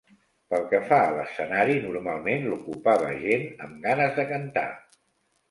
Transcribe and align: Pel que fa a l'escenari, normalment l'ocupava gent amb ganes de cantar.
Pel 0.51 0.61
que 0.69 0.77
fa 0.85 0.97
a 1.09 1.11
l'escenari, 1.17 1.75
normalment 1.83 2.47
l'ocupava 2.47 3.13
gent 3.27 3.47
amb 3.67 3.87
ganes 3.87 4.19
de 4.19 4.27
cantar. 4.35 4.67